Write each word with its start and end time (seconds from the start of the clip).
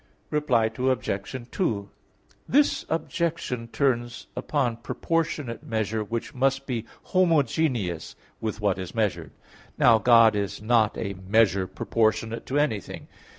Reply 0.31 0.71
Obj. 0.79 1.47
2: 1.51 1.89
This 2.49 2.85
objection 2.89 3.67
turns 3.67 4.25
upon 4.35 4.77
proportionate 4.77 5.61
measure 5.63 6.03
which 6.03 6.33
must 6.33 6.65
be 6.65 6.85
homogeneous 7.03 8.15
with 8.39 8.59
what 8.59 8.79
is 8.79 8.95
measured. 8.95 9.29
Now, 9.77 9.99
God 9.99 10.35
is 10.35 10.59
not 10.59 10.97
a 10.97 11.13
measure 11.29 11.67
proportionate 11.67 12.47
to 12.47 12.57
anything. 12.57 13.09